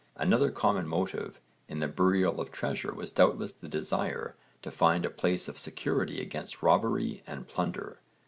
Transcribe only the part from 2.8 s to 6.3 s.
was doubtless the desire to find a place of security